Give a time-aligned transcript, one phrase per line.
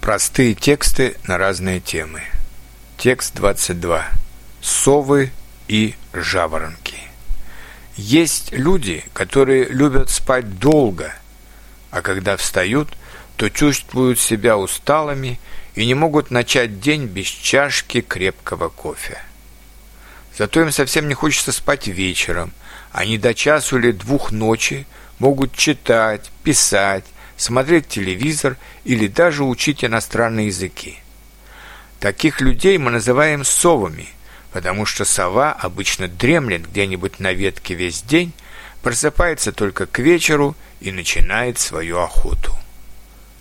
[0.00, 2.22] Простые тексты на разные темы.
[2.96, 4.08] Текст 22.
[4.62, 5.30] Совы
[5.68, 6.96] и жаворонки.
[7.96, 11.14] Есть люди, которые любят спать долго,
[11.90, 12.88] а когда встают,
[13.36, 15.38] то чувствуют себя усталыми
[15.74, 19.18] и не могут начать день без чашки крепкого кофе.
[20.36, 22.52] Зато им совсем не хочется спать вечером.
[22.90, 24.86] Они до часу или двух ночи
[25.18, 27.04] могут читать, писать,
[27.40, 30.98] смотреть телевизор или даже учить иностранные языки.
[31.98, 34.08] Таких людей мы называем совами,
[34.52, 38.32] потому что сова обычно дремлет где-нибудь на ветке весь день,
[38.82, 42.54] просыпается только к вечеру и начинает свою охоту.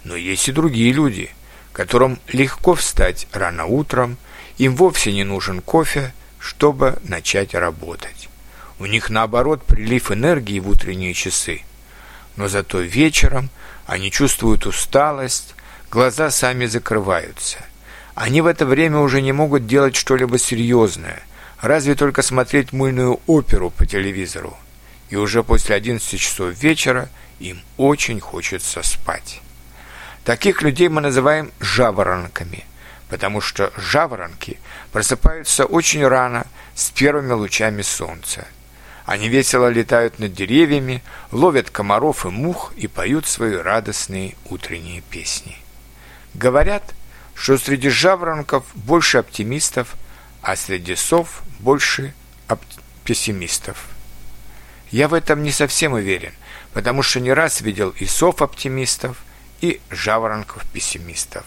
[0.04, 1.30] Но есть и другие люди,
[1.74, 4.18] которым легко встать рано утром,
[4.58, 8.30] им вовсе не нужен кофе, чтобы начать работать.
[8.80, 11.64] У них, наоборот, прилив энергии в утренние часы.
[12.40, 13.50] Но зато вечером
[13.86, 15.56] они чувствуют усталость,
[15.92, 17.58] глаза сами закрываются.
[18.16, 21.22] Они в это время уже не могут делать что-либо серьезное,
[21.60, 24.56] разве только смотреть мыльную оперу по телевизору.
[25.10, 29.42] И уже после 11 часов вечера им очень хочется спать.
[30.24, 32.64] Таких людей мы называем жаворонками,
[33.10, 34.60] потому что жаворонки
[34.94, 38.48] просыпаются очень рано с первыми лучами солнца–
[39.10, 45.58] они весело летают над деревьями, ловят комаров и мух и поют свои радостные утренние песни.
[46.36, 46.94] Говорят,
[47.34, 49.96] что среди жаворонков больше оптимистов,
[50.44, 52.14] а среди сов больше
[53.04, 53.88] пессимистов.
[54.92, 56.34] Я в этом не совсем уверен,
[56.74, 59.18] потому что не раз видел и сов-оптимистов,
[59.60, 61.46] и жаворонков-пессимистов.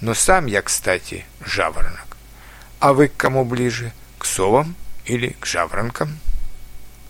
[0.00, 2.16] Но сам я, кстати, жаворонок.
[2.80, 3.92] А вы к кому ближе?
[4.18, 6.18] К совам или к жаворонкам?